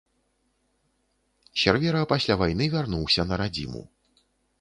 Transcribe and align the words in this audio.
Сервера 1.63 2.01
пасля 2.13 2.37
вайны 2.41 2.65
вярнуўся 2.77 3.21
на 3.33 3.39
радзіму. 3.43 3.83